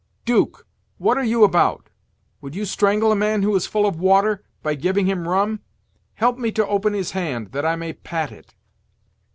'Duke, 0.25 0.65
what 0.97 1.15
are 1.15 1.23
you 1.23 1.43
about? 1.43 1.91
would 2.41 2.55
you 2.55 2.65
strangle 2.65 3.11
a 3.11 3.15
man 3.15 3.43
who 3.43 3.55
is 3.55 3.67
full 3.67 3.85
of 3.85 3.99
water, 3.99 4.41
by 4.63 4.73
giving 4.73 5.05
him 5.05 5.27
rum? 5.27 5.59
Help 6.15 6.39
me 6.39 6.51
to 6.53 6.67
open 6.67 6.93
his 6.93 7.11
hand, 7.11 7.51
that 7.51 7.67
I 7.67 7.75
may 7.75 7.93
pat 7.93 8.31
it." 8.31 8.55